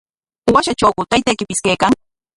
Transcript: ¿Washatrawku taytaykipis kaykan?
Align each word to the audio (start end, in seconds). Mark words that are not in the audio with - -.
¿Washatrawku 0.53 1.01
taytaykipis 1.09 1.59
kaykan? 1.65 1.93